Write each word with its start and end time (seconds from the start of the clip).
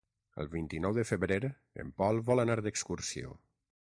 El 0.43 0.47
vint-i-nou 0.53 0.95
de 0.97 1.03
febrer 1.09 1.37
en 1.83 1.91
Pol 2.01 2.21
vol 2.31 2.43
anar 2.45 2.57
d'excursió. 2.69 3.35